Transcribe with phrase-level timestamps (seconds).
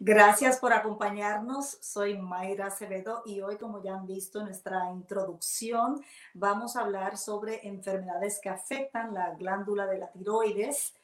[0.00, 1.76] Gracias por acompañarnos.
[1.80, 6.04] Soy Mayra Acevedo y hoy, como ya han visto en nuestra introducción,
[6.34, 10.94] vamos a hablar sobre enfermedades que afectan la glándula de la tiroides.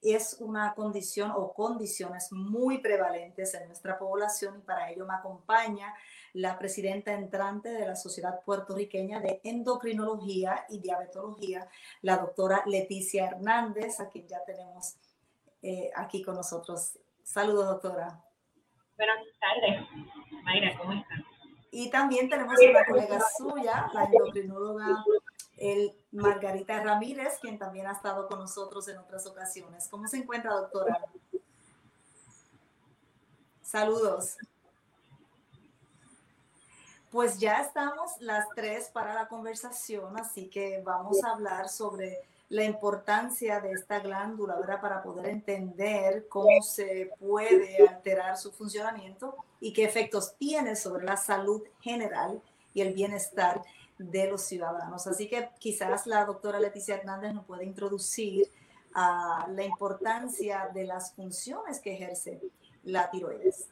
[0.00, 5.92] Es una condición o condiciones muy prevalentes en nuestra población y para ello me acompaña
[6.32, 11.68] la presidenta entrante de la Sociedad Puertorriqueña de Endocrinología y Diabetología,
[12.00, 14.96] la doctora Leticia Hernández, a quien ya tenemos
[15.60, 16.98] eh, aquí con nosotros.
[17.22, 18.24] Saludos, doctora.
[18.98, 19.86] Buenas tardes.
[20.42, 21.20] Mayra, ¿cómo estás?
[21.70, 25.04] Y también tenemos una colega suya, la endocrinóloga
[25.58, 29.88] el Margarita Ramírez, quien también ha estado con nosotros en otras ocasiones.
[29.88, 31.00] ¿Cómo se encuentra, doctora?
[33.62, 34.36] Saludos.
[37.10, 42.18] Pues ya estamos las tres para la conversación, así que vamos a hablar sobre
[42.50, 44.80] la importancia de esta glándula, ¿verdad?
[44.80, 51.16] Para poder entender cómo se puede alterar su funcionamiento y qué efectos tiene sobre la
[51.16, 52.40] salud general
[52.72, 53.62] y el bienestar
[53.98, 55.06] de los ciudadanos.
[55.06, 58.50] Así que quizás la doctora Leticia Hernández nos puede introducir
[58.94, 62.40] a la importancia de las funciones que ejerce
[62.84, 63.68] la tiroides.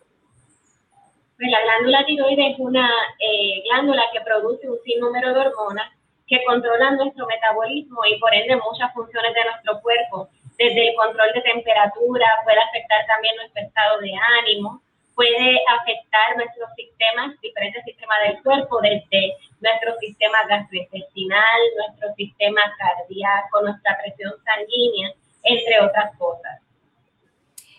[1.37, 2.91] Pues la glándula tiroides es una
[3.21, 5.96] eh, glándula que produce un sinnúmero de hormonas
[6.27, 11.33] que controlan nuestro metabolismo y por ende muchas funciones de nuestro cuerpo, desde el control
[11.35, 14.83] de temperatura, puede afectar también nuestro estado de ánimo,
[15.15, 23.63] puede afectar nuestros sistemas, diferentes sistemas del cuerpo, desde nuestro sistema gastrointestinal, nuestro sistema cardíaco,
[23.63, 25.13] nuestra presión sanguínea,
[25.43, 26.61] entre otras cosas.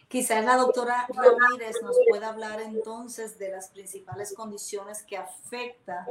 [0.07, 6.07] Quizás la doctora Ramírez nos pueda hablar entonces de las principales condiciones que afecta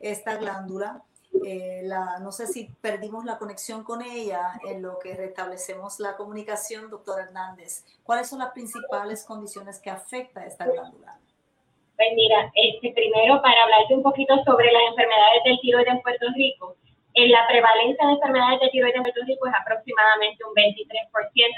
[0.00, 1.04] esta glándula
[1.44, 1.82] eh,
[2.20, 7.20] no sé si perdimos la conexión con ella en lo que restablecemos la comunicación, doctor
[7.20, 7.84] Hernández.
[8.02, 11.18] ¿Cuáles son las principales condiciones que afecta esta glándula?
[11.96, 16.26] Pues mira, este, primero para hablarte un poquito sobre las enfermedades del tiroides en Puerto
[16.34, 16.76] Rico.
[17.14, 20.84] En la prevalencia de enfermedades de tiroides en Puerto Rico es aproximadamente un 23%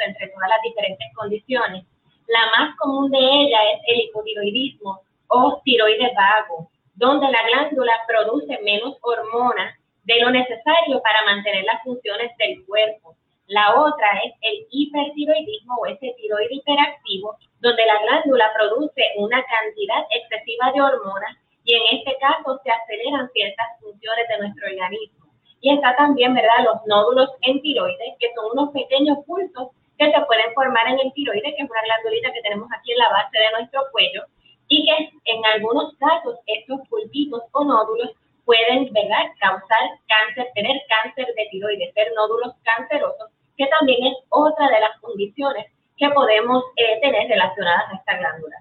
[0.06, 1.84] entre todas las diferentes condiciones.
[2.26, 8.58] La más común de ellas es el hipotiroidismo o tiroides vago donde la glándula produce
[8.62, 13.16] menos hormonas de lo necesario para mantener las funciones del cuerpo.
[13.46, 20.04] La otra es el hipertiroidismo o ese tiroide hiperactivo, donde la glándula produce una cantidad
[20.10, 25.26] excesiva de hormonas y en este caso se aceleran ciertas funciones de nuestro organismo.
[25.60, 30.20] Y está también, ¿verdad?, los nódulos en tiroides, que son unos pequeños pulsos que se
[30.26, 33.38] pueden formar en el tiroides, que es una glandulita que tenemos aquí en la base
[33.38, 34.24] de nuestro cuello,
[34.72, 38.10] y que en algunos casos estos pulpitos o nódulos
[38.46, 39.28] pueden ¿verdad?
[39.38, 43.28] causar cáncer, tener cáncer de tiroides, ser nódulos cancerosos,
[43.58, 45.66] que también es otra de las condiciones
[45.98, 48.56] que podemos eh, tener relacionadas a esta glándula.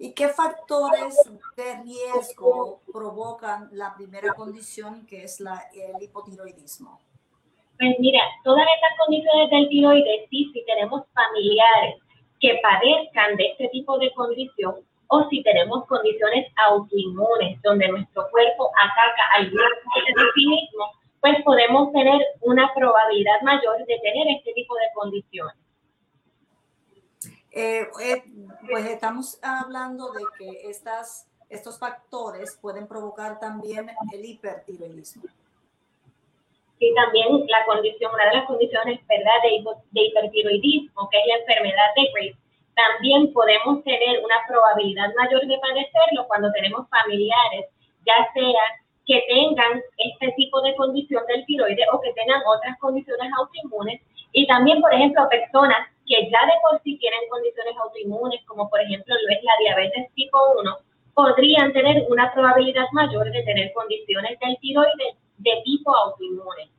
[0.00, 1.14] ¿Y qué factores
[1.56, 7.00] de riesgo provocan la primera condición que es la, el hipotiroidismo?
[7.78, 12.02] Pues mira, todas estas condiciones del tiroides, sí, si tenemos familiares
[12.40, 14.76] que padezcan de este tipo de condición
[15.08, 20.84] o si tenemos condiciones autoinmunes donde nuestro cuerpo ataca alguna parte mismo,
[21.20, 25.56] pues podemos tener una probabilidad mayor de tener este tipo de condiciones.
[27.50, 28.24] Eh, eh,
[28.68, 35.24] pues estamos hablando de que estas, estos factores pueden provocar también el hipertiroidismo.
[36.80, 41.36] Sí, también la condición, una de las condiciones, ¿verdad?, de, de hipertiroidismo, que es la
[41.36, 42.36] enfermedad de Graves,
[42.72, 47.66] también podemos tener una probabilidad mayor de padecerlo cuando tenemos familiares,
[48.06, 48.64] ya sea
[49.04, 54.00] que tengan este tipo de condición del tiroides o que tengan otras condiciones autoinmunes.
[54.32, 58.80] Y también, por ejemplo, personas que ya de por sí tienen condiciones autoinmunes, como por
[58.80, 60.78] ejemplo lo es la diabetes tipo 1,
[61.12, 66.70] podrían tener una probabilidad mayor de tener condiciones del tiroides de tipo autoinmune.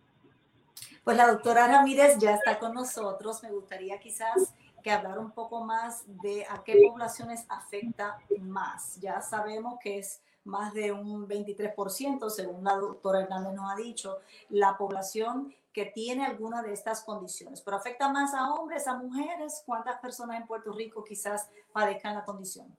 [1.03, 3.41] Pues la doctora Ramírez ya está con nosotros.
[3.43, 4.53] Me gustaría quizás
[4.83, 8.99] que hablar un poco más de a qué poblaciones afecta más.
[8.99, 14.19] Ya sabemos que es más de un 23%, según la doctora Hernández nos ha dicho,
[14.49, 19.63] la población que tiene alguna de estas condiciones, pero afecta más a hombres, a mujeres.
[19.65, 22.75] ¿Cuántas personas en Puerto Rico quizás padezcan la condición?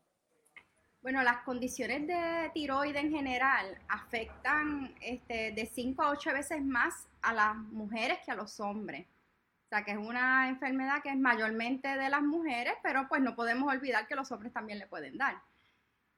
[1.03, 7.09] Bueno, las condiciones de tiroide en general afectan este, de 5 a 8 veces más
[7.23, 9.09] a las mujeres que a los hombres.
[9.67, 13.35] O sea, que es una enfermedad que es mayormente de las mujeres, pero pues no
[13.35, 15.43] podemos olvidar que los hombres también le pueden dar.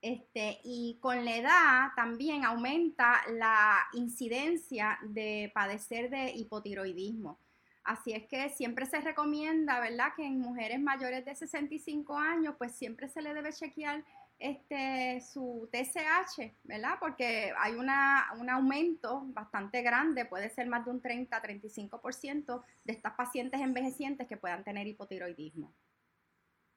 [0.02, 7.38] Este, y con la edad también aumenta la incidencia de padecer de hipotiroidismo.
[7.84, 10.12] Así es que siempre se recomienda, ¿verdad?
[10.14, 14.04] Que en mujeres mayores de 65 años, pues siempre se le debe chequear
[14.44, 16.99] este, su TSH, ¿verdad?
[17.00, 23.14] Porque hay una, un aumento bastante grande, puede ser más de un 30-35% de estas
[23.14, 25.73] pacientes envejecientes que puedan tener hipotiroidismo.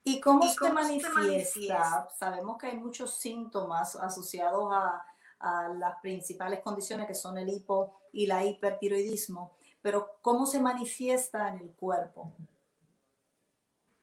[0.05, 2.07] ¿Y cómo, se, manifiesta?
[2.17, 5.05] Sabemos que hay muchos síntomas asociados a,
[5.39, 11.49] a, las principales condiciones que son el hipo y la hipertiroidismo, pero ¿cómo se manifiesta
[11.49, 12.31] en el cuerpo?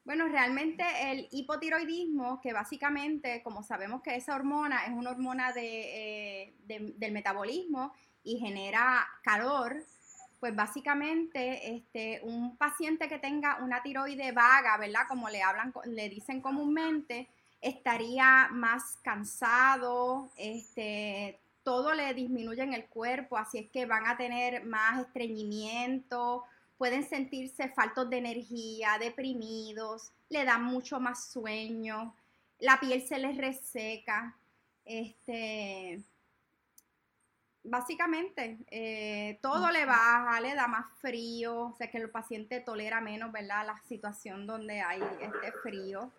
[0.05, 6.53] Bueno, realmente el hipotiroidismo, que básicamente, como sabemos que esa hormona es una hormona eh,
[6.67, 7.91] del metabolismo
[8.23, 9.83] y genera calor,
[10.39, 15.07] pues básicamente este, un paciente que tenga una tiroide vaga, ¿verdad?
[15.07, 17.27] Como le hablan, le dicen comúnmente,
[17.59, 24.17] estaría más cansado, este, todo le disminuye en el cuerpo, así es que van a
[24.17, 26.43] tener más estreñimiento,
[26.77, 32.15] pueden sentirse faltos de energía, deprimidos, le dan mucho más sueño,
[32.59, 34.37] la piel se les reseca,
[34.83, 36.03] este,
[37.65, 43.01] básicamente eh, todo le baja, le da más frío, o sea que el paciente tolera
[43.01, 43.65] menos, ¿verdad?
[43.65, 46.11] La situación donde hay este frío.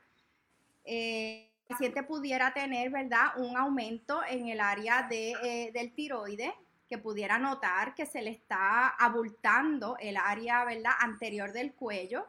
[0.85, 3.39] Eh, el paciente pudiera tener, ¿verdad?
[3.39, 6.53] Un aumento en el área de, eh, del tiroides,
[6.89, 10.93] que pudiera notar que se le está abultando el área, ¿verdad?
[11.01, 12.27] Anterior del cuello.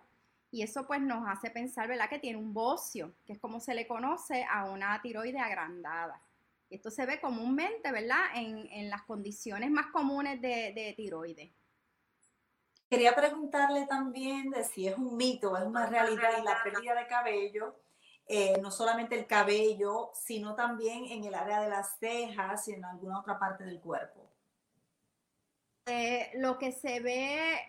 [0.50, 2.10] Y eso pues nos hace pensar, ¿verdad?
[2.10, 6.22] Que tiene un bocio, que es como se le conoce a una tiroide agrandada.
[6.70, 8.24] Esto se ve comúnmente, ¿verdad?
[8.36, 11.52] En, las condiciones más comunes de, de tiroides.
[12.90, 17.76] Quería preguntarle también de si es un mito, es una realidad la pérdida de cabello,
[18.30, 22.84] eh, no solamente el cabello, sino también en el área de las cejas y en
[22.86, 24.30] alguna otra parte del cuerpo.
[25.88, 27.60] Eh, lo que se ve,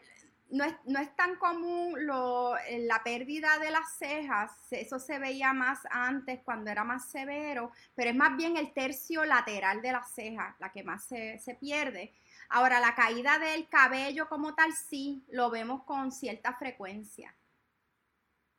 [0.50, 5.53] no es, no es tan común eh, la pérdida de las cejas, eso se veía
[5.53, 10.11] más antes cuando era más severo, pero es más bien el tercio lateral de las
[10.12, 12.12] cejas la que más se, se pierde.
[12.49, 17.35] Ahora, la caída del cabello como tal sí lo vemos con cierta frecuencia.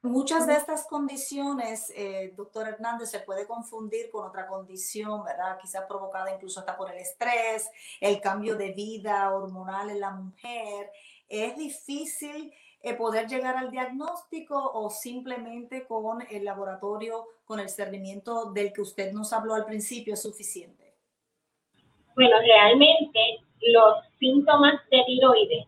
[0.01, 5.57] Muchas de estas condiciones, eh, doctor Hernández, se puede confundir con otra condición, ¿verdad?
[5.62, 7.69] Quizás provocada incluso hasta por el estrés,
[8.00, 10.90] el cambio de vida hormonal en la mujer.
[11.28, 18.54] ¿Es difícil eh, poder llegar al diagnóstico o simplemente con el laboratorio, con el cernimiento
[18.54, 20.95] del que usted nos habló al principio es suficiente?
[22.16, 23.19] Bueno, realmente
[23.60, 25.68] los síntomas de tiroides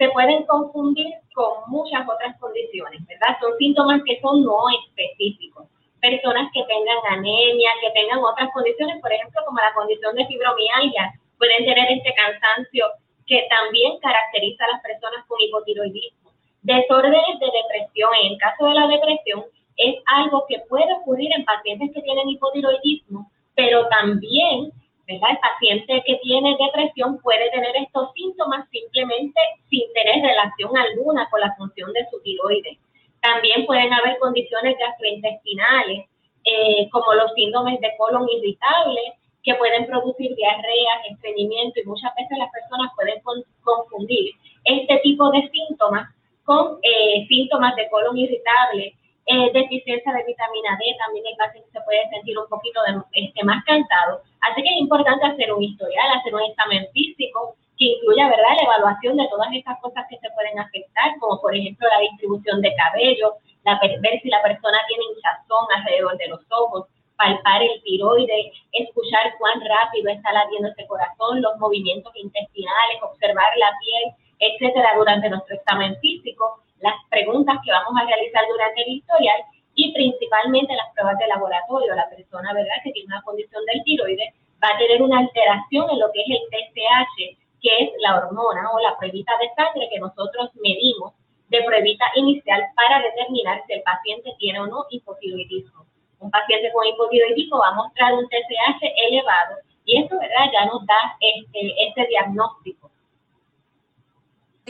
[0.00, 3.36] se pueden confundir con muchas otras condiciones, ¿verdad?
[3.38, 5.68] Son síntomas que son no específicos.
[6.00, 11.12] Personas que tengan anemia, que tengan otras condiciones, por ejemplo, como la condición de fibromialgia,
[11.36, 12.86] pueden tener este cansancio
[13.26, 16.32] que también caracteriza a las personas con hipotiroidismo.
[16.62, 19.44] Desórdenes de depresión, en el caso de la depresión,
[19.76, 24.72] es algo que puede ocurrir en pacientes que tienen hipotiroidismo, pero también
[25.06, 31.40] el paciente que tiene depresión puede tener estos síntomas simplemente sin tener relación alguna con
[31.40, 32.78] la función de su tiroides.
[33.20, 36.06] También pueden haber condiciones gastrointestinales,
[36.44, 39.00] eh, como los síndromes de colon irritable,
[39.42, 43.20] que pueden producir diarrea, estreñimiento y muchas veces las personas pueden
[43.62, 46.14] confundir este tipo de síntomas
[46.44, 48.94] con eh, síntomas de colon irritable
[49.26, 53.44] eh, deficiencia de vitamina D, también el paciente se puede sentir un poquito de, este,
[53.44, 54.22] más cansado.
[54.40, 58.64] Así que es importante hacer un historial, hacer un examen físico que incluya, ¿verdad?, la
[58.64, 62.74] evaluación de todas estas cosas que se pueden afectar, como por ejemplo la distribución de
[62.74, 66.86] cabello, la, ver si la persona tiene hinchazón alrededor de los ojos,
[67.16, 73.72] palpar el tiroides, escuchar cuán rápido está latiendo ese corazón, los movimientos intestinales, observar la
[73.78, 79.40] piel, etcétera, durante nuestro examen físico las preguntas que vamos a realizar durante el historial
[79.74, 81.94] y principalmente las pruebas de laboratorio.
[81.94, 85.98] La persona, ¿verdad?, que tiene una condición del tiroides va a tener una alteración en
[85.98, 90.00] lo que es el TSH, que es la hormona o la pruebita de sangre que
[90.00, 91.14] nosotros medimos
[91.48, 95.84] de pruebita inicial para determinar si el paciente tiene o no hipotiroidismo.
[96.20, 100.86] Un paciente con hipotiroidismo va a mostrar un TSH elevado y eso, ¿verdad?, ya nos
[100.86, 102.89] da este, este diagnóstico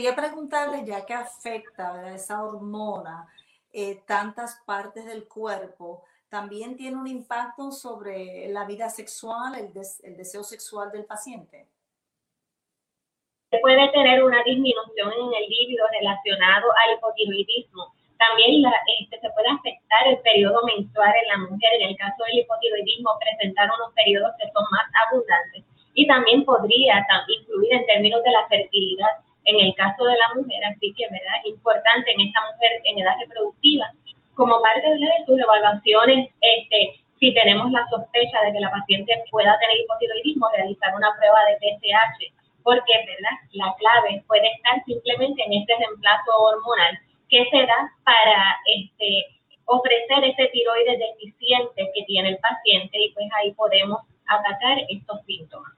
[0.01, 3.27] Quería preguntarle, ya que afecta esa hormona
[3.71, 9.69] eh, tantas partes del cuerpo, también tiene un impacto sobre la vida sexual, el,
[10.01, 11.67] el deseo sexual del paciente.
[13.51, 17.93] Se puede tener una disminución en el líbido relacionado al hipotiroidismo.
[18.17, 18.65] También
[19.01, 21.73] este, se puede afectar el periodo menstrual en la mujer.
[21.79, 25.63] En el caso del hipotiroidismo, presentar unos periodos que son más abundantes.
[25.93, 30.63] Y también podría influir en términos de la fertilidad en el caso de la mujer,
[30.65, 31.41] así que ¿verdad?
[31.45, 33.91] importante en esta mujer en edad reproductiva,
[34.35, 39.57] como parte de sus evaluaciones, este, si tenemos la sospecha de que la paciente pueda
[39.59, 42.33] tener hipotiroidismo, realizar una prueba de TSH,
[42.63, 43.37] porque ¿verdad?
[43.53, 46.97] la clave puede estar simplemente en este reemplazo hormonal
[47.29, 49.25] que se da para este,
[49.65, 55.71] ofrecer ese tiroides deficiente que tiene el paciente y pues ahí podemos atacar estos síntomas.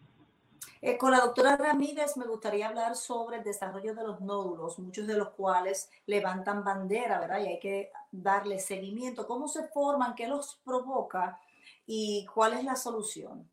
[0.85, 5.07] Eh, con la doctora Ramírez me gustaría hablar sobre el desarrollo de los nódulos, muchos
[5.07, 7.39] de los cuales levantan bandera, ¿verdad?
[7.39, 9.25] Y hay que darle seguimiento.
[9.25, 10.13] ¿Cómo se forman?
[10.13, 11.39] ¿Qué los provoca?
[11.85, 13.49] ¿Y cuál es la solución?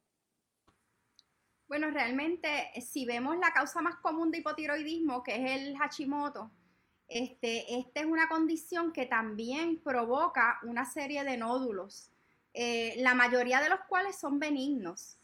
[1.69, 6.51] Bueno, realmente, eh, si vemos la causa más común de hipotiroidismo, que es el Hashimoto,
[7.07, 12.11] este, esta es una condición que también provoca una serie de nódulos,
[12.55, 15.20] eh, la mayoría de los cuales son benignos.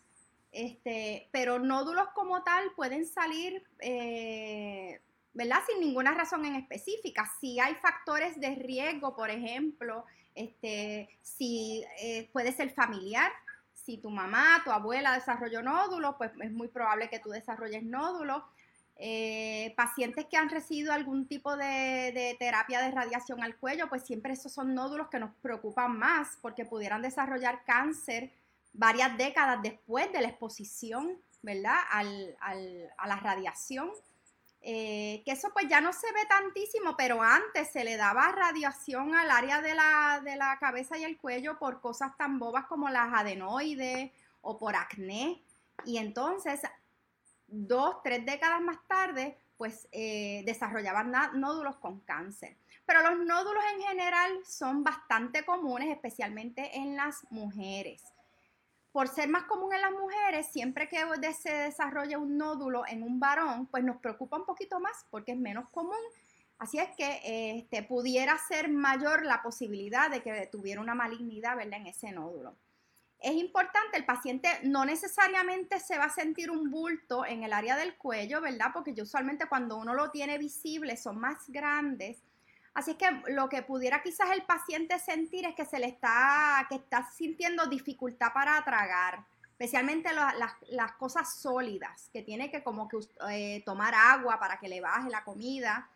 [0.56, 5.02] Este, pero nódulos como tal pueden salir, eh,
[5.34, 5.58] ¿verdad?
[5.68, 7.30] Sin ninguna razón en específica.
[7.38, 13.30] Si hay factores de riesgo, por ejemplo, este, si eh, puede ser familiar,
[13.75, 18.42] si tu mamá, tu abuela desarrolló nódulos, pues es muy probable que tú desarrolles nódulos.
[18.96, 24.04] Eh, pacientes que han recibido algún tipo de, de, terapia de radiación al cuello, pues
[24.04, 28.30] siempre esos son nódulos que nos preocupan más porque pudieran desarrollar cáncer
[28.76, 31.78] varias décadas después de la exposición, ¿verdad?
[31.90, 32.04] A
[33.06, 33.90] la radiación.
[34.68, 39.14] Eh, que eso pues ya no se ve tantísimo, pero antes se le daba radiación
[39.14, 42.88] al área de la, de la cabeza y el cuello por cosas tan bobas como
[42.88, 45.40] las adenoides o por acné.
[45.85, 46.62] Y entonces,
[47.47, 52.56] dos, tres décadas más tarde, pues eh, desarrollaban nódulos con cáncer.
[52.87, 58.02] Pero los nódulos en general son bastante comunes, especialmente en las mujeres
[58.97, 60.97] por ser más común en las mujeres, siempre que
[61.35, 65.38] se desarrolla un nódulo en un varón, pues nos preocupa un poquito más porque es
[65.38, 66.00] menos común.
[66.57, 71.81] Así es que este, pudiera ser mayor la posibilidad de que tuviera una malignidad ¿verdad?
[71.81, 72.57] en ese nódulo.
[73.19, 77.76] Es importante, el paciente no necesariamente se va a sentir un bulto en el área
[77.76, 78.69] del cuello, ¿verdad?
[78.73, 82.23] Porque usualmente cuando uno lo tiene visible son más grandes
[82.76, 86.75] Así que lo que pudiera quizás el paciente sentir es que se le está, que
[86.75, 92.99] está sintiendo dificultad para tragar, especialmente las, cosas sólidas, que tiene que como que
[93.30, 95.88] eh, tomar agua para que le baje la comida,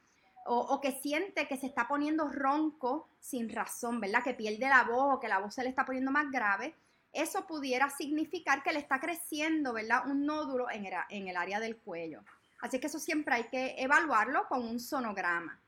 [0.47, 4.25] o, o, que siente que se está poniendo ronco sin razón, ¿verdad?
[4.25, 6.75] Que pierde la voz o que la voz se le está poniendo más grave.
[7.13, 10.07] Eso pudiera significar que le está creciendo, ¿verdad?
[10.07, 12.23] Un nódulo en el, en el área del cuello.
[12.63, 15.61] Así que eso siempre hay que evaluarlo con un sonograma.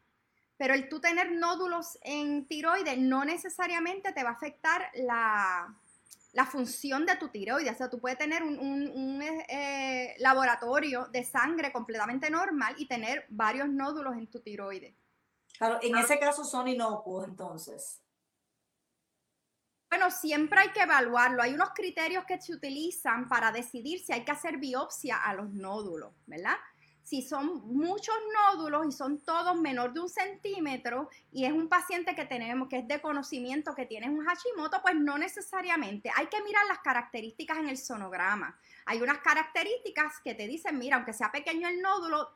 [0.63, 5.75] Pero el tú tener nódulos en tiroides no necesariamente te va a afectar la,
[6.53, 7.75] función de tu tiroides.
[7.75, 13.69] O sea, tú puedes tener un, eh, laboratorio de sangre completamente normal y tener varios
[13.71, 14.95] nódulos en tu tiroides.
[15.59, 18.01] Claro, en ese caso son inocuos entonces.
[19.91, 21.43] Bueno, siempre hay que evaluarlo.
[21.43, 25.51] Hay unos criterios que se utilizan para decidir si hay que hacer biopsia a los
[25.51, 26.55] nódulos, ¿verdad?
[27.03, 32.15] Si son muchos nódulos y son todos menor de un centímetro y es un paciente
[32.15, 36.11] que tenemos que es de conocimiento que tiene un Hashimoto, pues no necesariamente.
[36.17, 38.59] Hay que mirar las características en el sonograma.
[38.87, 42.31] Hay unas características que te dicen, mira, aunque sea pequeño el nódulo,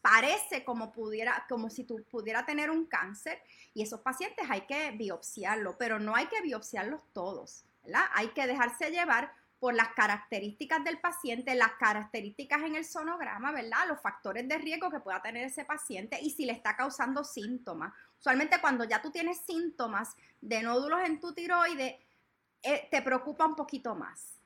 [0.00, 3.40] parece como pudiera, como si tú pudiera tener un cáncer
[3.74, 8.06] y esos pacientes hay que biopsiarlo, pero no hay que biopsiarlos todos, ¿verdad?
[8.14, 13.86] Hay que dejarse llevar por las características del paciente, las características en el sonograma, ¿verdad?
[13.86, 17.92] Los factores de riesgo que pueda tener ese paciente y si le está causando síntomas.
[18.18, 21.94] Usualmente cuando ya tú tienes síntomas de nódulos en tu tiroides,
[22.62, 24.40] eh, te preocupa un poquito más.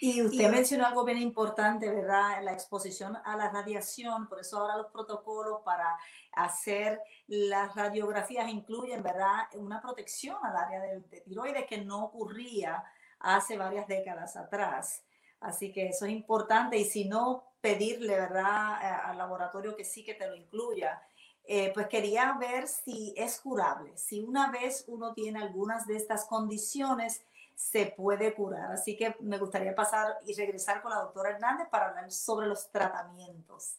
[0.00, 2.42] Y usted mencionó algo bien importante, ¿verdad?
[2.42, 5.96] La exposición a la radiación, por eso ahora los protocolos para
[6.32, 9.48] hacer las radiografías incluyen, ¿verdad?
[9.54, 12.84] Una protección al área de, de tiroides que no ocurría
[13.26, 15.04] hace varias décadas atrás.
[15.40, 20.14] Así que eso es importante y si no, pedirle, ¿verdad?, al laboratorio que sí que
[20.14, 21.02] te lo incluya.
[21.44, 26.24] Eh, pues quería ver si es curable, si una vez uno tiene algunas de estas
[26.24, 28.72] condiciones, se puede curar.
[28.72, 32.70] Así que me gustaría pasar y regresar con la doctora Hernández para hablar sobre los
[32.70, 33.78] tratamientos.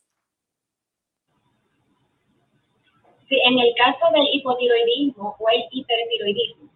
[3.27, 6.70] Sí, en el caso del hipotiroidismo o el hipertiroidismo,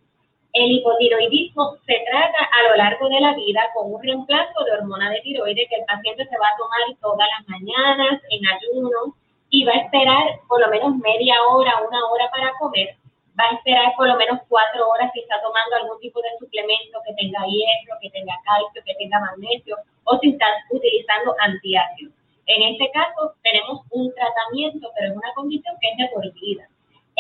[0.54, 5.10] el hipotiroidismo se trata a lo largo de la vida con un reemplazo de hormona
[5.10, 9.16] de tiroides que el paciente se va a tomar todas las mañanas en ayuno
[9.50, 12.96] y va a esperar por lo menos media hora, una hora para comer.
[13.40, 17.00] Va a esperar por lo menos cuatro horas si está tomando algún tipo de suplemento
[17.08, 22.14] que tenga hierro, que tenga calcio, que tenga magnesio o si está utilizando antiácidos.
[22.48, 26.68] En este caso tenemos un tratamiento, pero es una condición que es de por vida.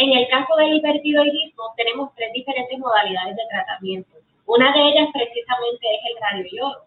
[0.02, 4.18] En el caso del hipertiroidismo tenemos tres diferentes modalidades de tratamiento.
[4.48, 6.86] Una de ellas precisamente es el radioyodo,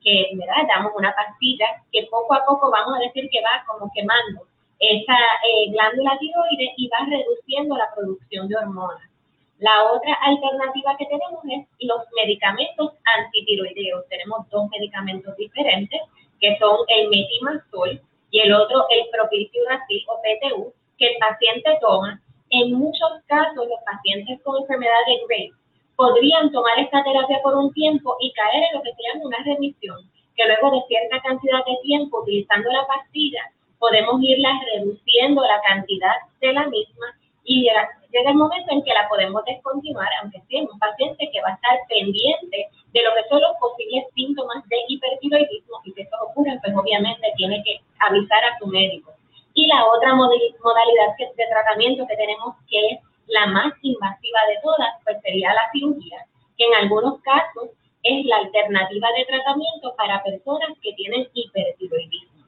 [0.00, 0.62] que ¿verdad?
[0.68, 4.46] damos una pastilla que poco a poco vamos a decir que va como quemando
[4.78, 9.10] esa eh, glándula tiroide y va reduciendo la producción de hormonas.
[9.58, 14.06] La otra alternativa que tenemos es los medicamentos antitiroideos.
[14.08, 16.00] Tenemos dos medicamentos diferentes,
[16.38, 18.00] que son el metimazol
[18.30, 23.80] y el otro el propiltiuracil o PTU, que el paciente toma en muchos casos los
[23.84, 25.56] pacientes con enfermedad de Graves
[25.96, 29.38] podrían tomar esta terapia por un tiempo y caer en lo que se llama una
[29.44, 29.98] remisión,
[30.36, 33.40] que luego de cierta cantidad de tiempo utilizando la pastilla
[33.78, 37.06] podemos irla reduciendo la cantidad de la misma
[37.44, 41.48] y llega, el momento en que la podemos descontinuar, aunque sea un paciente que va
[41.48, 46.16] a estar pendiente de lo que son los posibles síntomas de hipertiroidismo y si eso
[46.22, 49.12] ocurre, pues obviamente tiene que avisar a su médico.
[49.54, 54.88] Y la otra modalidad de tratamiento que tenemos, que es la más invasiva de todas,
[55.04, 57.70] pues sería la cirugía, que en algunos casos
[58.02, 62.46] es la alternativa de tratamiento para personas que tienen hipertiroidismo.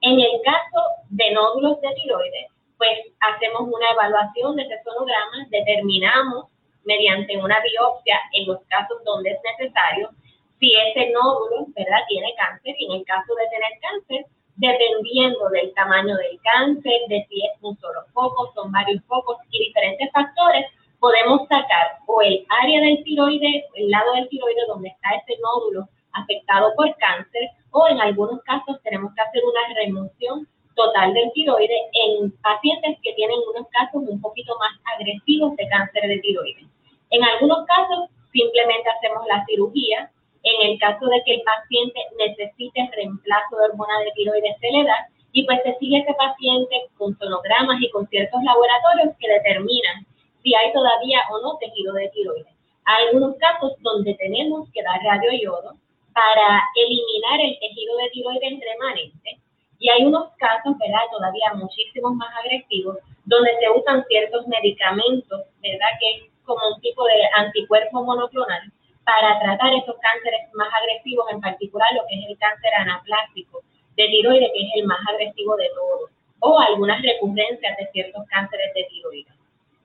[0.00, 6.46] En el caso de nódulos de tiroides, pues hacemos una evaluación de ese sonograma, determinamos
[6.84, 10.10] mediante una biopsia en los casos donde es necesario
[10.58, 14.26] si ese nódulo, ¿verdad?, tiene cáncer y en el caso de tener cáncer,
[14.58, 19.66] dependiendo del tamaño del cáncer, de si es un solo foco, son varios focos y
[19.66, 20.66] diferentes factores,
[20.98, 25.88] podemos sacar o el área del tiroide, el lado del tiroide donde está ese nódulo
[26.12, 31.78] afectado por cáncer, o en algunos casos tenemos que hacer una remoción total del tiroide
[31.92, 36.66] en pacientes que tienen unos casos un poquito más agresivos de cáncer de tiroides.
[37.10, 40.10] En algunos casos simplemente hacemos la cirugía
[40.48, 44.84] en el caso de que el paciente necesite reemplazo de hormona de tiroides, se le
[44.84, 50.06] da y pues se sigue ese paciente con sonogramas y con ciertos laboratorios que determinan
[50.42, 52.54] si hay todavía o no tejido de tiroides.
[52.84, 55.74] Hay algunos casos donde tenemos que dar radioyodo
[56.14, 59.38] para eliminar el tejido de tiroides remanente
[59.78, 65.88] y hay unos casos, ¿verdad?, todavía muchísimos más agresivos, donde se usan ciertos medicamentos, ¿verdad?,
[66.00, 68.72] que es como un tipo de anticuerpo monoclonal
[69.08, 73.62] para tratar esos cánceres más agresivos, en particular lo que es el cáncer anaplástico
[73.96, 78.68] de tiroides, que es el más agresivo de todos, o algunas recurrencias de ciertos cánceres
[78.74, 79.32] de tiroides.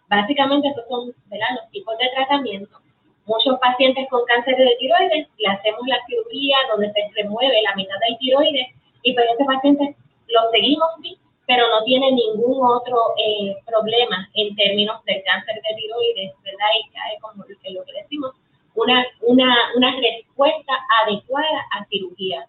[0.10, 2.78] Básicamente, estos son los tipos de tratamiento.
[3.26, 7.96] Muchos pacientes con cáncer de tiroides le hacemos la cirugía donde se remueve la mitad
[8.06, 9.96] del tiroides y pues ese paciente
[10.28, 15.76] lo seguimos, sí, pero no tiene ningún otro eh, problema en términos del cáncer de
[15.80, 16.72] tiroides, ¿verdad?
[16.76, 18.36] Y cae como lo que decimos
[18.76, 22.48] una, una, una respuesta adecuada a cirugía.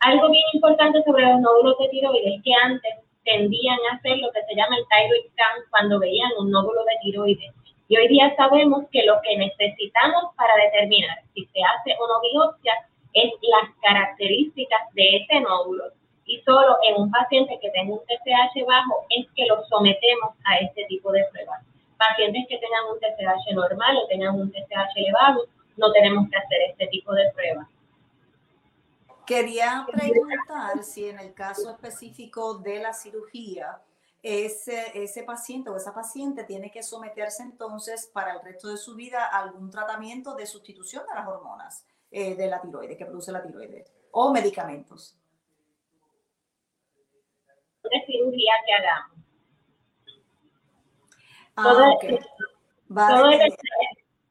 [0.00, 4.32] Algo bien importante sobre los nódulos de tiroides es que antes tendían a hacer lo
[4.32, 7.52] que se llama el thyroid scan cuando veían un nódulo de tiroides.
[7.88, 12.20] Y hoy día sabemos que lo que necesitamos para determinar si se hace o no
[12.20, 12.72] biopsia
[13.12, 15.84] es las características de ese nódulo.
[16.24, 20.58] Y solo en un paciente que tenga un TSH bajo es que lo sometemos a
[20.58, 21.62] este tipo de pruebas.
[21.98, 25.46] Pacientes que tengan un TSH normal o tengan un TSH elevado,
[25.80, 27.68] no tenemos que hacer este tipo de pruebas.
[29.26, 33.80] Quería preguntar si en el caso específico de la cirugía,
[34.22, 38.94] ese, ese paciente o esa paciente tiene que someterse entonces para el resto de su
[38.94, 43.32] vida a algún tratamiento de sustitución de las hormonas eh, de la tiroides, que produce
[43.32, 45.16] la tiroides, o medicamentos.
[47.82, 49.16] De cirugía que hagamos.
[51.56, 52.18] Ah, okay.
[52.88, 53.48] Vale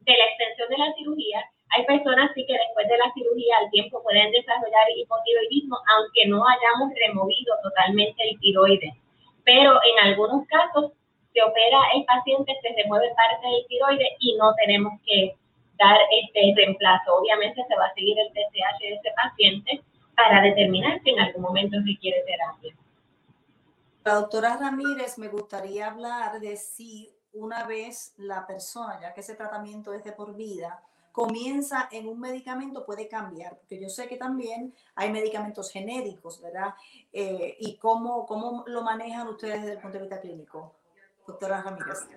[0.09, 3.69] de la extensión de la cirugía, hay personas sí que después de la cirugía al
[3.69, 8.93] tiempo pueden desarrollar hipotiroidismo, aunque no hayamos removido totalmente el tiroides.
[9.45, 10.93] Pero en algunos casos
[11.31, 15.35] se opera el paciente, se remueve parte del tiroides y no tenemos que
[15.77, 17.21] dar este reemplazo.
[17.21, 19.81] Obviamente se va a seguir el TSH de ese paciente
[20.15, 22.75] para determinar si en algún momento requiere terapia.
[24.03, 29.35] La doctora Ramírez, me gustaría hablar de si una vez la persona, ya que ese
[29.35, 34.17] tratamiento es de por vida, comienza en un medicamento, puede cambiar, porque yo sé que
[34.17, 36.73] también hay medicamentos genéricos, ¿verdad?
[37.11, 40.75] Eh, ¿Y cómo, cómo lo manejan ustedes desde el punto de vista clínico?
[41.29, 42.07] doctora Ramírez.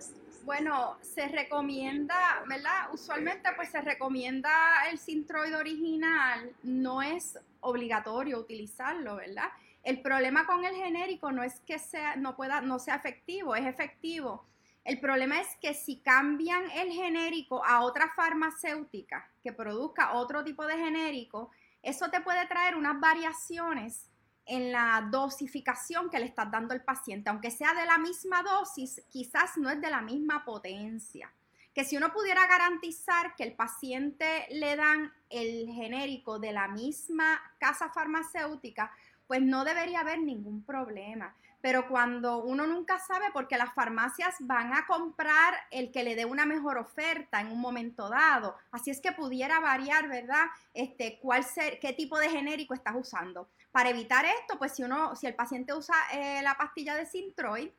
[0.45, 2.93] Bueno, se recomienda, ¿verdad?
[2.93, 4.51] Usualmente pues se recomienda
[4.91, 9.49] el Sintroid original, no es obligatorio utilizarlo, ¿verdad?
[9.85, 13.67] El problema con el genérico no es que sea, no pueda, no sea efectivo, es
[13.67, 14.45] efectivo.
[14.85, 20.67] El problema es que si cambian el genérico a otra farmacéutica que produzca otro tipo
[20.67, 21.51] de genérico,
[21.83, 24.09] eso te puede traer unas variaciones
[24.45, 29.01] en la dosificación que le estás dando al paciente, aunque sea de la misma dosis,
[29.09, 31.33] quizás no es de la misma potencia.
[31.75, 37.41] Que si uno pudiera garantizar que el paciente le dan el genérico de la misma
[37.59, 38.93] casa farmacéutica,
[39.27, 41.35] pues no debería haber ningún problema.
[41.63, 46.25] Pero cuando uno nunca sabe, porque las farmacias van a comprar el que le dé
[46.25, 50.47] una mejor oferta en un momento dado, así es que pudiera variar, ¿verdad?
[50.75, 53.49] Este, ser, qué tipo de genérico estás usando.
[53.71, 57.71] Para evitar esto, pues si uno, si el paciente usa eh, la pastilla de Sintroid,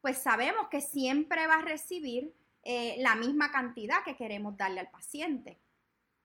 [0.00, 4.90] pues sabemos que siempre va a recibir eh, la misma cantidad que queremos darle al
[4.90, 5.58] paciente.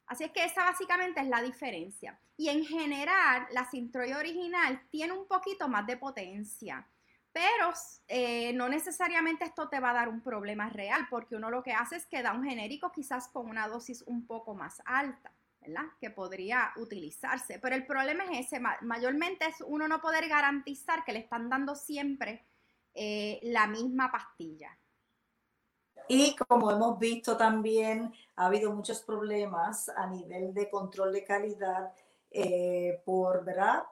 [0.06, 2.20] Así es que esa básicamente es la diferencia.
[2.38, 6.88] Y en general, la Sintroid original tiene un poquito más de potencia,
[7.40, 7.72] pero
[8.10, 11.72] eh, no necesariamente esto te va a dar un problema real, porque uno lo que
[11.72, 15.32] hace es que da un genérico quizás con una dosis un poco más alta.
[15.62, 15.86] ¿verdad?
[16.00, 17.60] Que podría utilizarse.
[17.60, 21.76] Pero el problema es ese, mayormente es uno no poder garantizar que le están dando
[21.76, 22.46] siempre
[22.94, 24.78] eh, la misma pastilla.
[26.08, 31.94] Y como hemos visto también, ha habido muchos problemas a nivel de control de calidad
[32.32, 33.84] eh, por, ¿verdad?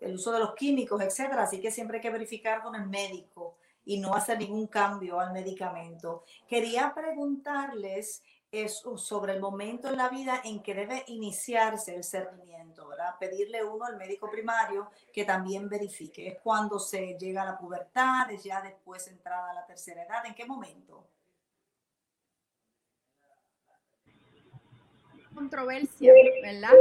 [0.00, 1.42] El uso de los químicos, etcétera.
[1.42, 5.32] Así que siempre hay que verificar con el médico y no hacer ningún cambio al
[5.32, 6.24] medicamento.
[6.46, 12.88] Quería preguntarles es sobre el momento en la vida en que debe iniciarse el cernimiento,
[12.88, 13.16] ¿verdad?
[13.18, 16.28] Pedirle uno al médico primario que también verifique.
[16.28, 20.24] Es cuando se llega a la pubertad, es ya después entrada a la tercera edad,
[20.26, 21.06] ¿en qué momento?
[25.34, 26.72] Controversia, ¿verdad?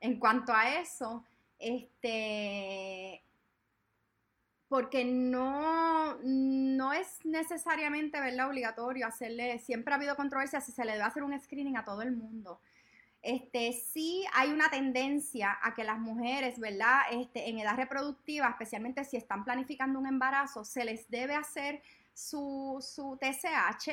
[0.00, 1.24] En cuanto a eso,
[1.58, 3.22] este,
[4.68, 8.48] porque no, no es necesariamente ¿verdad?
[8.48, 12.02] obligatorio hacerle, siempre ha habido controversia si se le debe hacer un screening a todo
[12.02, 12.60] el mundo.
[13.22, 17.00] Este, sí hay una tendencia a que las mujeres, ¿verdad?
[17.10, 21.82] Este, en edad reproductiva, especialmente si están planificando un embarazo, se les debe hacer
[22.14, 23.90] su, su TSH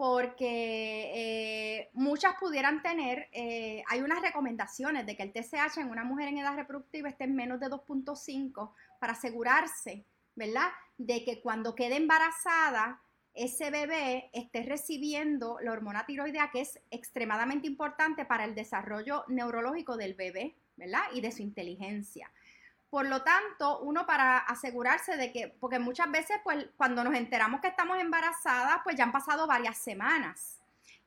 [0.00, 6.04] porque eh, muchas pudieran tener, eh, hay unas recomendaciones de que el TSH en una
[6.04, 10.68] mujer en edad reproductiva esté en menos de 2.5 para asegurarse, ¿verdad?
[10.96, 13.02] De que cuando quede embarazada,
[13.34, 19.98] ese bebé esté recibiendo la hormona tiroidea, que es extremadamente importante para el desarrollo neurológico
[19.98, 21.02] del bebé, ¿verdad?
[21.12, 22.32] Y de su inteligencia.
[22.90, 27.60] Por lo tanto, uno para asegurarse de que, porque muchas veces, pues cuando nos enteramos
[27.60, 30.60] que estamos embarazadas, pues ya han pasado varias semanas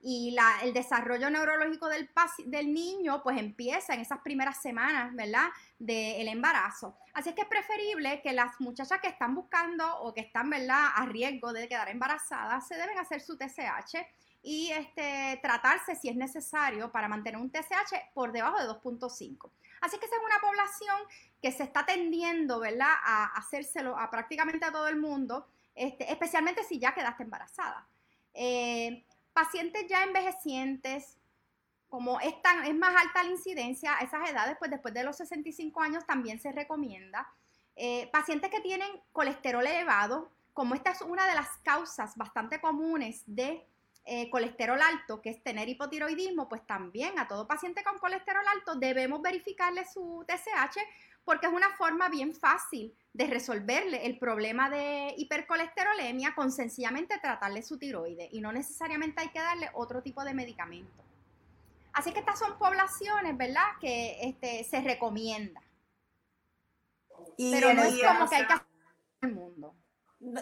[0.04, 5.48] y el desarrollo neurológico del, niño pues empieza en esas primeras semanas, ¿verdad?
[5.80, 6.98] Del embarazo.
[7.14, 10.90] Así es que es preferible que las muchachas que están buscando o que están, ¿verdad?
[10.96, 14.06] A riesgo de quedar embarazadas, se deben hacer su TSH
[14.44, 19.50] y este, tratarse si es necesario para mantener un TSH por debajo de 2.5.
[19.82, 20.98] Así que esa es una población
[21.42, 22.94] que se está tendiendo, ¿verdad?
[23.04, 27.88] A hacérselo a prácticamente a todo el mundo, este, especialmente si ya quedaste embarazada.
[28.34, 29.04] Eh,
[29.34, 31.18] Pacientes ya envejecientes,
[31.90, 35.82] como es, es más alta la incidencia a esas edades, pues después de los 65
[35.82, 37.28] años también se recomienda.
[37.76, 43.24] Eh, pacientes que tienen colesterol elevado, como esta es una de las causas bastante comunes
[43.26, 43.66] de
[44.06, 48.76] eh, colesterol alto, que es tener hipotiroidismo, pues también a todo paciente con colesterol alto
[48.76, 50.78] debemos verificarle su TSH
[51.24, 57.64] porque es una forma bien fácil de resolverle el problema de hipercolesterolemia con sencillamente tratarle
[57.64, 61.02] su tiroides y no necesariamente hay que darle otro tipo de medicamento.
[61.94, 65.62] Así que estas son poblaciones, ¿verdad?, que este, se recomienda.
[67.38, 68.68] Pero no es como que hay que hacer
[69.22, 69.76] el mundo.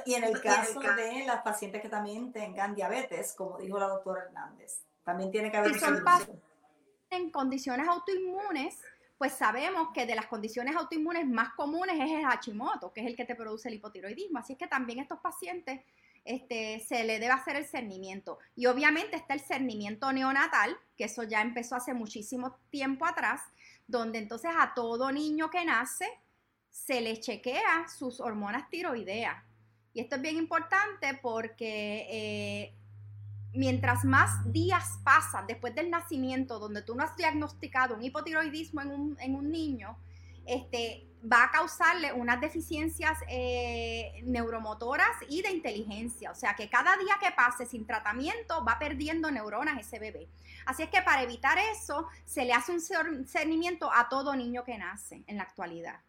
[0.06, 4.24] Y en el caso de las pacientes que también tengan diabetes, como dijo la doctora
[4.24, 5.80] Hernández, también tiene que haber...
[5.80, 6.04] son
[7.10, 8.80] en condiciones autoinmunes,
[9.18, 13.16] pues sabemos que de las condiciones autoinmunes más comunes es el Hashimoto, que es el
[13.16, 14.40] que te produce el hipotiroidismo.
[14.40, 15.82] Así es que también a estos pacientes
[16.24, 18.40] este, se le debe hacer el cernimiento.
[18.56, 23.42] Y obviamente está el cernimiento neonatal, que eso ya empezó hace muchísimo tiempo atrás,
[23.88, 26.08] donde entonces a todo niño que nace
[26.70, 29.51] se le chequea sus hormonas tiroideas.
[29.94, 32.76] Y esto es bien importante porque eh,
[33.54, 39.36] mientras más días pasan después del nacimiento, donde tú no has diagnosticado un hipotiroidismo en
[39.36, 39.98] un, niño,
[40.46, 46.32] este, va a causarle unas deficiencias eh, neuromotoras y de inteligencia.
[46.32, 50.30] O sea que cada día que pase sin tratamiento va perdiendo neuronas ese bebé.
[50.66, 54.78] Así es que para evitar eso se le hace un cernimiento a todo niño que
[54.78, 56.00] nace en la actualidad.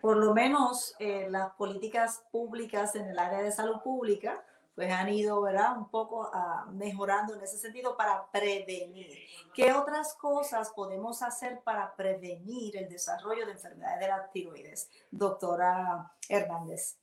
[0.00, 4.44] Por lo menos eh, las políticas públicas en el área de salud pública
[4.76, 5.78] pues han ido, ¿verdad?
[5.78, 9.08] Un poco uh, mejorando en ese sentido para prevenir.
[9.54, 14.90] ¿Qué otras cosas podemos hacer para prevenir el desarrollo de enfermedades de la tiroides?
[15.10, 16.98] Doctora Hernández.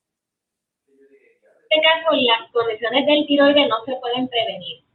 [0.88, 4.86] En este caso, las condiciones del tiroides no se pueden prevenir,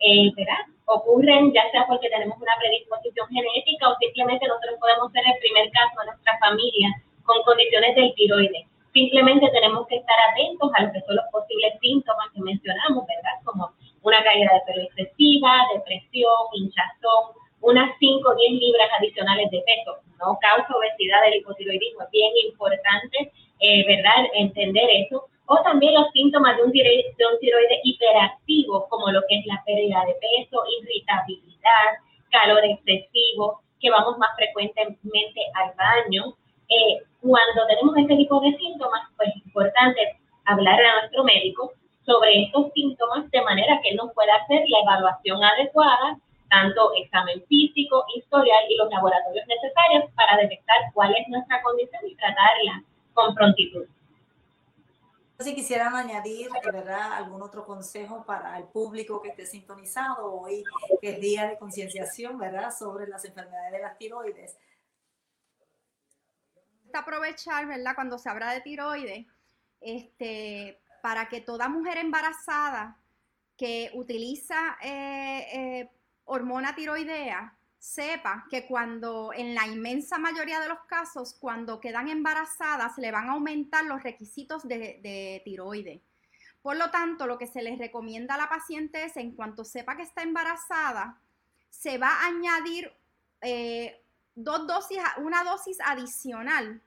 [0.00, 0.72] eh, ¿verdad?
[0.86, 5.70] Ocurren ya sea porque tenemos una predisposición genética o simplemente nosotros podemos ser el primer
[5.70, 6.88] caso de nuestra familia
[7.24, 11.72] con condiciones del tiroides Simplemente tenemos que estar atentos a lo que son los posibles
[11.80, 13.40] síntomas que mencionamos, ¿verdad?
[13.42, 19.64] Como una caída de pelo excesiva, depresión, hinchazón, unas 5 o 10 libras adicionales de
[19.64, 19.96] peso.
[20.20, 22.02] No causa obesidad del hipotiroidismo.
[22.02, 25.24] Es bien importante, eh, ¿verdad?, entender eso.
[25.46, 29.62] O también los síntomas de un, de un tiroide hiperactivo, como lo que es la
[29.64, 31.96] pérdida de peso, irritabilidad,
[32.30, 36.36] calor excesivo, que vamos más frecuentemente al baño,
[36.72, 41.72] eh, cuando tenemos este tipo de síntomas, pues es importante hablar a nuestro médico
[42.04, 46.18] sobre estos síntomas de manera que nos pueda hacer la evaluación adecuada,
[46.50, 52.16] tanto examen físico, historial y los laboratorios necesarios para detectar cuál es nuestra condición y
[52.16, 52.82] tratarla
[53.14, 53.86] con prontitud.
[55.38, 60.62] Si quisieran añadir, ¿verdad?, algún otro consejo para el público que esté sintonizado hoy,
[61.00, 64.56] que es día de concienciación, ¿verdad?, sobre las enfermedades de las tiroides
[66.98, 67.94] aprovechar, ¿verdad?
[67.94, 69.26] Cuando se habla de tiroides,
[69.80, 72.96] este, para que toda mujer embarazada
[73.56, 75.90] que utiliza eh, eh,
[76.24, 82.96] hormona tiroidea sepa que cuando, en la inmensa mayoría de los casos, cuando quedan embarazadas,
[82.98, 86.00] le van a aumentar los requisitos de, tiroides.
[86.62, 89.96] Por lo tanto, lo que se les recomienda a la paciente es, en cuanto sepa
[89.96, 91.20] que está embarazada,
[91.70, 92.92] se va a añadir
[93.40, 94.01] eh,
[94.34, 96.82] dos dosis, una dosis adicional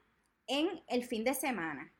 [0.47, 1.91] en el fin de semana.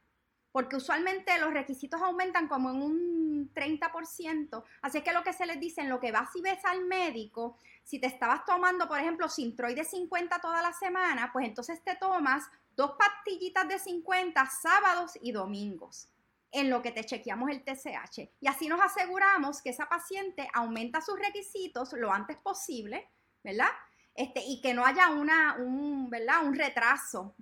[0.51, 4.63] Porque usualmente los requisitos aumentan como en un 30%.
[4.81, 7.57] Así que lo que se les dice, en lo que vas y ves al médico,
[7.83, 11.95] si te estabas tomando, por ejemplo, Sintroid de 50 toda la semana, pues entonces te
[11.95, 12.43] tomas
[12.75, 16.09] dos pastillitas de 50 sábados y domingos
[16.51, 18.29] en lo que te chequeamos el TSH.
[18.39, 23.09] Y así nos aseguramos que esa paciente aumenta sus requisitos lo antes posible,
[23.43, 23.69] ¿verdad?
[24.15, 26.45] Este, y que no haya una, un, ¿verdad?
[26.45, 27.35] un retraso,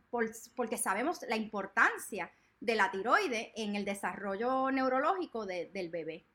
[0.55, 6.25] porque sabemos la importancia de la tiroide en el desarrollo neurológico del bebé.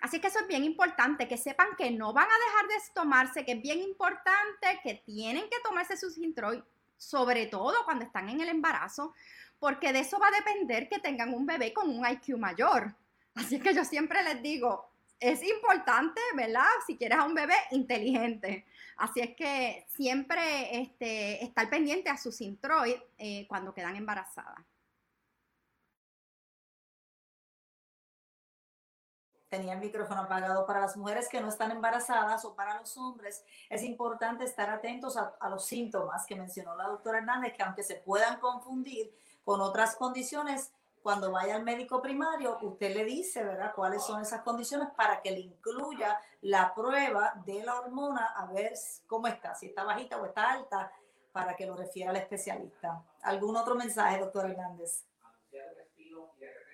[0.00, 3.44] Así que eso es bien importante, que sepan que no van a dejar de tomarse,
[3.44, 6.60] que es bien importante, que tienen que tomarse su Sintroid,
[6.96, 9.12] sobre todo cuando están en el embarazo,
[9.58, 12.94] porque de eso va a depender que tengan un bebé con un IQ mayor.
[13.34, 14.88] Así que yo siempre les digo,
[15.20, 16.68] es importante, ¿verdad?
[16.86, 18.66] Si quieres a un bebé inteligente.
[18.98, 24.58] Así es que siempre este, estar pendiente a su sintroid eh, cuando quedan embarazadas.
[29.48, 30.66] Tenía el micrófono apagado.
[30.66, 35.16] Para las mujeres que no están embarazadas o para los hombres, es importante estar atentos
[35.16, 39.60] a, a los síntomas que mencionó la doctora Hernández, que aunque se puedan confundir con
[39.60, 44.88] otras condiciones, cuando vaya al médico primario, usted le dice, ¿verdad?, cuáles son esas condiciones
[44.96, 48.72] para que le incluya la prueba de la hormona a ver
[49.06, 50.92] cómo está, si está bajita o está alta,
[51.32, 53.02] para que lo refiera al especialista.
[53.22, 55.04] ¿Algún otro mensaje, doctor Hernández?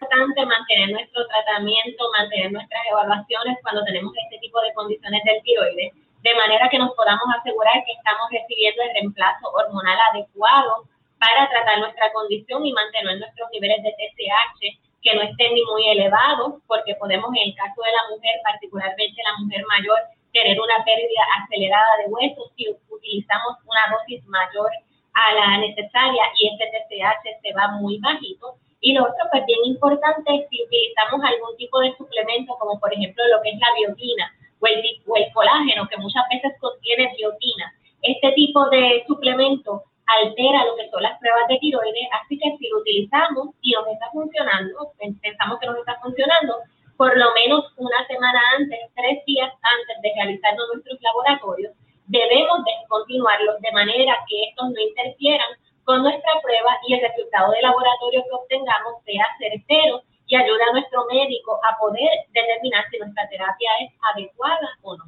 [0.00, 5.92] Importante mantener nuestro tratamiento, mantener nuestras evaluaciones cuando tenemos este tipo de condiciones del tiroides,
[6.22, 11.78] de manera que nos podamos asegurar que estamos recibiendo el reemplazo hormonal adecuado para tratar
[11.78, 16.96] nuestra condición y mantener nuestros niveles de TSH que no estén ni muy elevados, porque
[16.96, 20.00] podemos en el caso de la mujer, particularmente la mujer mayor,
[20.32, 24.72] tener una pérdida acelerada de huesos si utilizamos una dosis mayor
[25.12, 28.56] a la necesaria y este TSH se va muy bajito.
[28.80, 33.22] Y lo otro, pues bien importante, si utilizamos algún tipo de suplemento, como por ejemplo
[33.28, 37.72] lo que es la biotina o el, o el colágeno, que muchas veces contiene biotina,
[38.02, 42.68] este tipo de suplemento altera lo que son las pruebas de tiroides, así que si
[42.68, 46.58] lo utilizamos y nos está funcionando, pensamos que nos está funcionando,
[46.96, 51.72] por lo menos una semana antes, tres días antes de realizar nuestros laboratorios,
[52.06, 55.48] debemos descontinuarlos de manera que estos no interfieran
[55.84, 60.72] con nuestra prueba y el resultado de laboratorio que obtengamos sea certero y ayude a
[60.72, 65.04] nuestro médico a poder determinar si nuestra terapia es adecuada o no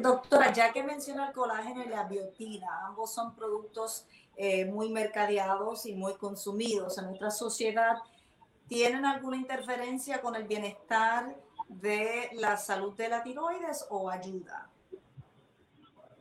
[0.00, 5.86] Doctora, ya que menciona el colágeno y la biotina, ambos son productos eh, muy mercadeados
[5.86, 7.96] y muy consumidos en nuestra sociedad.
[8.68, 11.36] ¿Tienen alguna interferencia con el bienestar
[11.68, 14.70] de la salud de la tiroides o ayuda?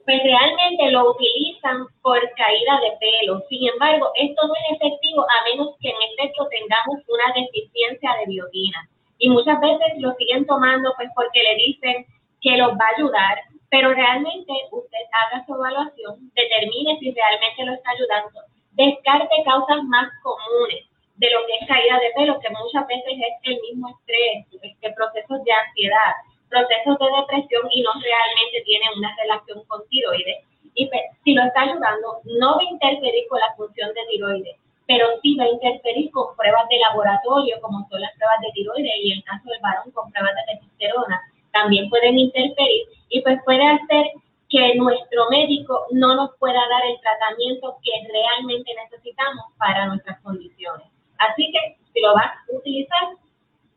[0.04, 3.44] Pues realmente lo utilizan por caída de pelo.
[3.48, 8.26] Sin embargo, esto no es efectivo a menos que en efecto tengamos una deficiencia de
[8.26, 8.90] biotina.
[9.20, 12.06] Y muchas veces lo siguen tomando pues porque le dicen
[12.42, 13.38] que los va a ayudar,
[13.72, 18.44] pero realmente usted haga su evaluación, determine si realmente lo está ayudando,
[18.76, 23.34] descarte causas más comunes de lo que es caída de pelo, que muchas veces es
[23.44, 26.14] el mismo estrés, este, procesos de ansiedad,
[26.50, 30.44] procesos de depresión y no realmente tiene una relación con tiroides.
[30.76, 34.58] Y pues, si lo está ayudando, no va a interferir con la función de tiroides,
[34.86, 39.00] pero sí va a interferir con pruebas de laboratorio, como son las pruebas de tiroides
[39.00, 43.40] y en el caso del varón con pruebas de testosterona, también pueden interferir y pues
[43.46, 44.06] puede hacer
[44.50, 50.88] que nuestro médico no nos pueda dar el tratamiento que realmente necesitamos para nuestras condiciones.
[51.18, 53.16] Así que si lo vas a utilizar,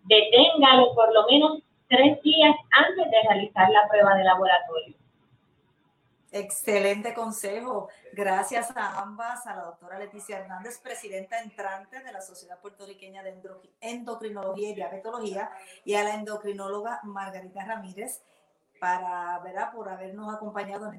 [0.04, 4.94] deténgalo por lo menos tres días antes de realizar la prueba de laboratorio.
[6.37, 7.88] Excelente consejo.
[8.12, 13.40] Gracias a ambas, a la doctora Leticia Hernández, presidenta entrante de la Sociedad Puertorriqueña de
[13.81, 15.53] Endocrinología y Diabetología,
[15.85, 18.20] y a la endocrinóloga Margarita Ramírez
[18.81, 19.73] para, ¿verdad?
[19.73, 20.94] por habernos acompañado en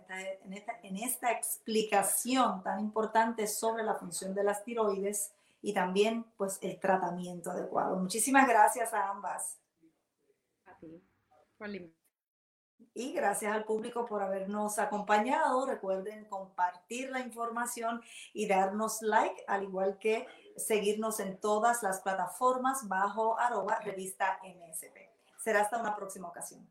[0.53, 6.59] esta, en, esta, explicación tan importante sobre la función de las tiroides y también pues
[6.61, 7.97] el tratamiento adecuado.
[7.97, 9.59] Muchísimas gracias a ambas.
[12.93, 15.65] Y gracias al público por habernos acompañado.
[15.65, 18.01] Recuerden compartir la información
[18.33, 24.97] y darnos like, al igual que seguirnos en todas las plataformas bajo arroba revista MSP.
[25.37, 26.67] Será hasta una próxima ocasión.